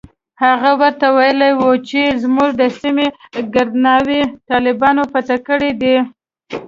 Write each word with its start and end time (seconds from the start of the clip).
هغه 0.43 0.69
ورته 0.79 1.07
ويلي 1.17 1.51
و 1.55 1.63
چې 1.89 2.01
زموږ 2.23 2.49
د 2.61 2.63
سيمې 2.81 3.07
ګردې 3.53 3.79
ناوې 3.85 4.21
طالبانو 4.49 5.01
فتح 5.13 5.39
کړي 5.49 5.71
دي. 5.81 5.95